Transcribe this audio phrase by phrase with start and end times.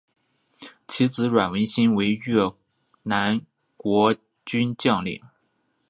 [0.87, 2.51] 其子阮文馨为越
[3.03, 3.39] 南
[3.77, 5.21] 国军将领。